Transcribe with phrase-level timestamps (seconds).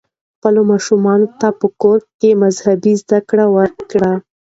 [0.37, 4.13] خپلو ماشومانو ته په کور کې مذهبي زده کړې ورکړئ.